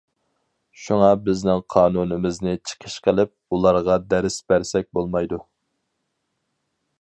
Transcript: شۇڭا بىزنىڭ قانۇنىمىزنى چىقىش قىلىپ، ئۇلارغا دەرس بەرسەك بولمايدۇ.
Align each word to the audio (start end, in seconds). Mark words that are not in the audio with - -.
شۇڭا 0.83 1.09
بىزنىڭ 1.27 1.59
قانۇنىمىزنى 1.73 2.53
چىقىش 2.71 2.95
قىلىپ، 3.09 3.35
ئۇلارغا 3.59 3.99
دەرس 4.15 4.39
بەرسەك 4.53 4.89
بولمايدۇ. 5.01 5.41